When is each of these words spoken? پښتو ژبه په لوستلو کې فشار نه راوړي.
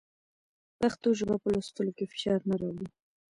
پښتو 0.79 1.07
ژبه 1.19 1.35
په 1.41 1.47
لوستلو 1.53 1.91
کې 1.97 2.09
فشار 2.11 2.39
نه 2.49 2.55
راوړي. 2.61 2.87